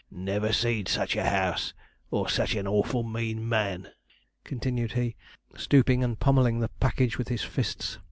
'Never 0.09 0.51
see'd 0.51 0.87
sich 0.87 1.15
a 1.15 1.23
house, 1.29 1.75
or 2.09 2.27
sich 2.27 2.55
an 2.55 2.65
awful 2.65 3.03
mean 3.03 3.47
man!' 3.47 3.89
continued 4.43 4.93
he, 4.93 5.15
stooping 5.55 6.03
and 6.03 6.19
pommelling 6.19 6.59
the 6.59 6.69
package 6.79 7.19
with 7.19 7.27
his 7.27 7.43
fists. 7.43 7.99